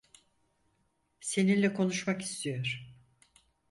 Seninle 1.19 1.73
konuşmak 1.73 2.21
istiyor. 2.21 2.87